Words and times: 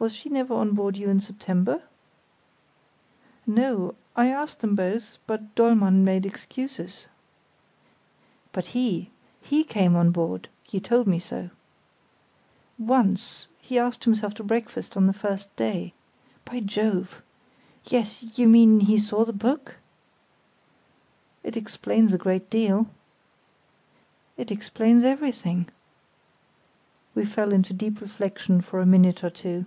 "Was 0.00 0.14
she 0.14 0.30
never 0.30 0.54
on 0.54 0.72
board 0.74 0.96
you 0.96 1.10
in 1.10 1.20
September?" 1.20 1.82
"No; 3.46 3.96
I 4.16 4.28
asked 4.28 4.60
them 4.60 4.74
both, 4.74 5.18
but 5.26 5.54
Dollmann 5.54 6.06
made 6.06 6.24
excuses." 6.24 7.06
"But 8.52 8.68
he—he 8.68 9.62
came 9.64 9.96
on 9.96 10.10
board? 10.10 10.48
You 10.70 10.80
told 10.80 11.06
me 11.06 11.18
so." 11.18 11.50
"Once; 12.78 13.46
he 13.58 13.78
asked 13.78 14.04
himself 14.04 14.32
to 14.36 14.42
breakfast 14.42 14.96
on 14.96 15.06
the 15.06 15.12
first 15.12 15.54
day. 15.56 15.92
By 16.46 16.60
Jove! 16.60 17.20
yes; 17.84 18.38
you 18.38 18.48
mean 18.48 18.80
he 18.80 18.98
saw 18.98 19.26
the 19.26 19.34
book? 19.34 19.76
"It 21.44 21.58
explains 21.58 22.14
a 22.14 22.16
good 22.16 22.48
deal." 22.48 22.88
"It 24.38 24.50
explains 24.50 25.02
everything." 25.02 25.68
We 27.14 27.26
fell 27.26 27.52
into 27.52 27.74
deep 27.74 28.00
reflexion 28.00 28.62
for 28.62 28.80
a 28.80 28.86
minute 28.86 29.22
or 29.22 29.28
two. 29.28 29.66